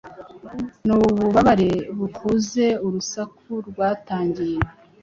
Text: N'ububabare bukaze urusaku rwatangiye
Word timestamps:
N'ububabare 0.85 1.71
bukaze 1.97 2.65
urusaku 2.85 3.51
rwatangiye 3.67 4.57